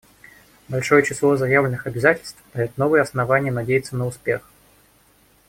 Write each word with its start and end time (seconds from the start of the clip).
Большое 0.67 1.03
число 1.05 1.35
заявленных 1.37 1.85
обязательств 1.85 2.41
дает 2.55 2.75
новые 2.75 3.03
основания 3.03 3.51
надеяться 3.51 3.95
на 3.95 4.07
успех. 4.07 4.41